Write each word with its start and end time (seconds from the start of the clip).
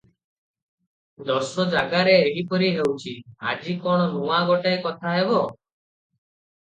ଦଶ 1.27 1.65
ଜାଗାରେ 1.73 2.15
ଏହିପରି 2.23 2.71
ହେଉଛି, 2.77 3.13
ଆଜି 3.51 3.77
କଣ 3.87 4.11
ନୂଆ 4.15 4.43
ଗୋଟାଏ 4.53 4.81
କଥା 4.87 5.17
ହେବ? 5.21 5.45